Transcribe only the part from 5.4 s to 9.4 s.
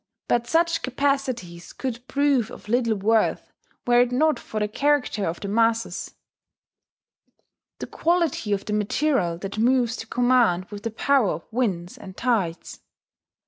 masses, the quality of the material